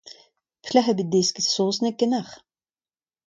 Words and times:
Pelec'h 0.63 0.91
eo 0.91 0.97
bet 0.97 1.11
desket 1.13 1.45
saozneg 1.49 1.95
ganeoc'h? 1.99 2.35